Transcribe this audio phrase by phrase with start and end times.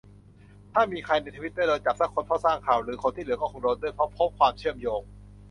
[0.73, 5.01] ถ้ามีใครในทวิตเตอร์โดนจับซักคน เพราะสร้างข่าวลือ คนที่เหลือก็คงโดนด้วย เพราะพบ"ความเชื่อมโยง"